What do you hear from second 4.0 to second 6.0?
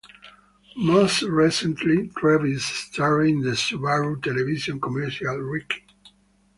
television commercial, "Ricky".